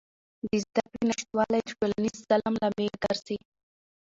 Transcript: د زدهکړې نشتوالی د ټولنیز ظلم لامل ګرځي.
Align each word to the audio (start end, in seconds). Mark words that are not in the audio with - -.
د 0.43 0.43
زدهکړې 0.63 1.01
نشتوالی 1.09 1.59
د 1.63 1.67
ټولنیز 1.79 2.15
ظلم 2.29 2.53
لامل 2.61 2.91
ګرځي. 3.03 3.37